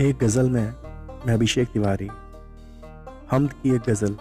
[0.00, 0.72] एक गज़ल में
[1.26, 2.08] मैं अभिषेक तिवारी,
[3.30, 4.16] हमद की एक गज़ल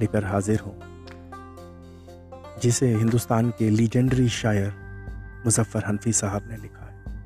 [0.00, 0.74] लेकर हाजिर हूँ,
[2.62, 4.72] जिसे हिंदुस्तान के लीजेंडरी शायर
[5.44, 7.16] मुजफ्फर हनफी साहब ने लिखा है।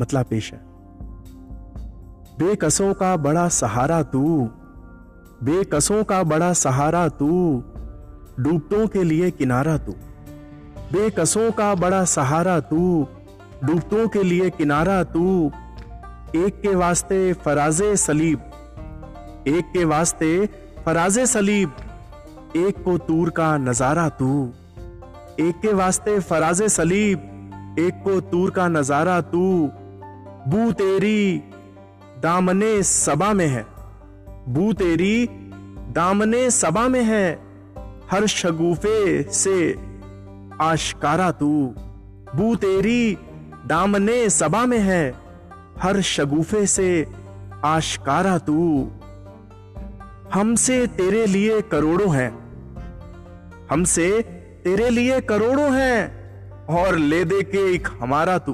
[0.00, 0.60] मतला पेश है।
[2.38, 4.50] बेकसों का बड़ा सहारा तू,
[5.42, 7.28] बेकसों का बड़ा सहारा तू,
[8.40, 9.92] डूबतों के लिए किनारा तू,
[10.92, 13.06] बेकसों का बड़ा सहारा तू,
[13.64, 15.52] डूबतों के लिए किनारा तू
[16.36, 18.38] एक के वास्ते फराजे सलीब,
[19.48, 20.48] एक के वास्ते
[20.86, 21.72] फराजे सलीब,
[22.56, 24.52] एक को तूर का नज़ारा तू।
[25.40, 27.18] एक के वास्ते फराजे सलीब,
[27.78, 29.70] एक को तूर का नज़ारा तू।
[30.48, 31.42] बू तेरी
[32.22, 33.66] दामने सबा में है।
[34.48, 35.26] बू तेरी
[35.92, 37.38] दामने सबा में है।
[38.10, 39.72] हर शगुफे से
[40.60, 41.74] आशकारा तू।
[42.36, 43.18] बू तेरी
[43.66, 45.27] दामने सबा में है।
[45.82, 47.06] हर शगुफे से
[47.64, 48.90] आशकारा तू।
[50.34, 52.48] हमसे तेरे लिए करोड़ों हैं।
[53.70, 54.22] हमसे
[54.64, 56.18] तेरे लिए करोड़ों हैं
[56.66, 58.52] और ले दे के एक हमारा तू।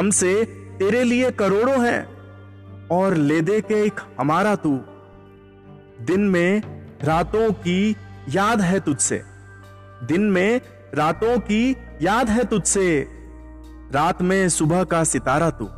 [0.00, 0.44] हमसे
[0.78, 2.08] तेरे लिए करोड़ों हैं
[2.88, 4.80] और ले दे के एक हमारा तू।
[6.00, 6.62] दिन में
[7.04, 7.96] रातों की
[8.28, 9.22] याद है तुझसे।
[10.04, 10.60] दिन में
[10.94, 13.08] रातों की याद है तुझसे।
[13.92, 15.68] रात में सुबह का सितारा तू।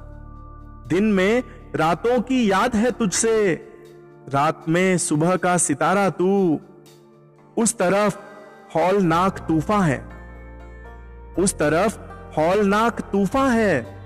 [0.87, 1.43] दिन में
[1.77, 3.55] रातों की याद है तुझसे।
[4.29, 6.61] रात में सुबह का सितारा तू।
[7.59, 8.17] उस तरफ़
[8.75, 10.09] हौलनाक तूफा है।
[11.39, 11.99] उस तरफ़
[12.37, 13.97] हौलनाक तूफा है।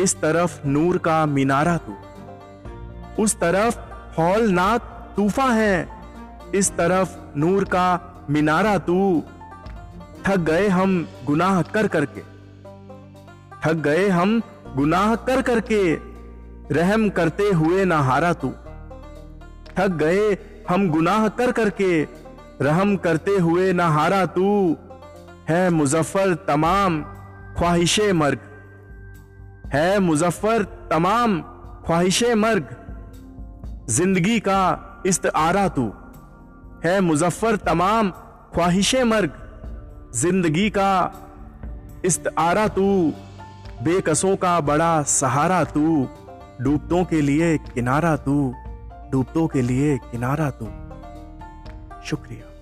[0.00, 1.96] इस तरफ़ नूर का मीनारा तू।
[3.22, 3.78] उस तरफ़
[4.20, 4.80] हौलनाक
[5.16, 5.88] तूफा है।
[6.54, 9.22] इस तरफ़ नूर का मीनारा तू।
[10.26, 12.20] थक गए हम गुनाह कर करके।
[13.64, 14.42] थक गए हम
[14.76, 15.82] गुनाह कर करके
[16.74, 18.48] रहम करते हुए ना हारा तू।
[19.70, 20.36] थक गए,
[20.68, 21.90] हम गुनाह कर करके
[22.62, 24.48] रहम करते हुए ना हारा तू।
[25.48, 27.02] है मुजफ्फर तमाम
[27.58, 28.38] ख्वाहिश मर्ग।
[29.72, 31.40] है मुजफ्फर तमाम
[31.86, 32.74] ख्वाहिश मर्ग।
[33.88, 34.62] ज़िंदगी का
[35.06, 35.92] इस्तारा तू।
[36.84, 38.10] है मुजफ्फर तमाम
[38.54, 39.38] ख्वाहिश मर्ग।
[40.14, 40.90] ज़िंदगी का
[42.04, 42.88] इस्तारा तू।
[43.82, 46.08] बेकसों का बड़ा सहारा तू,
[46.60, 48.54] डूबतों के लिए किनारा तू,
[49.10, 50.66] डूबतों के लिए किनारा तू।
[52.04, 52.52] शुक्रिया।